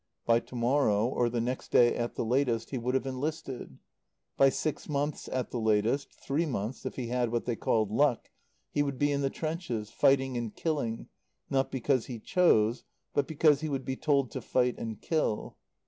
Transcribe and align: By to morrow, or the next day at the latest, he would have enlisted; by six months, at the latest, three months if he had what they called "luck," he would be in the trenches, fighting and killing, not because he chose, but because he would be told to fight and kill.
By 0.25 0.39
to 0.39 0.55
morrow, 0.55 1.05
or 1.07 1.29
the 1.29 1.39
next 1.39 1.69
day 1.69 1.95
at 1.95 2.15
the 2.15 2.25
latest, 2.25 2.71
he 2.71 2.77
would 2.79 2.95
have 2.95 3.05
enlisted; 3.05 3.77
by 4.35 4.49
six 4.49 4.89
months, 4.89 5.29
at 5.31 5.51
the 5.51 5.59
latest, 5.59 6.11
three 6.11 6.47
months 6.47 6.87
if 6.87 6.95
he 6.95 7.09
had 7.09 7.31
what 7.31 7.45
they 7.45 7.55
called 7.55 7.91
"luck," 7.91 8.31
he 8.71 8.81
would 8.81 8.97
be 8.97 9.11
in 9.11 9.21
the 9.21 9.29
trenches, 9.29 9.91
fighting 9.91 10.35
and 10.37 10.55
killing, 10.55 11.07
not 11.51 11.69
because 11.69 12.07
he 12.07 12.17
chose, 12.17 12.83
but 13.13 13.27
because 13.27 13.61
he 13.61 13.69
would 13.69 13.85
be 13.85 13.95
told 13.95 14.31
to 14.31 14.41
fight 14.41 14.73
and 14.79 15.01
kill. 15.01 15.55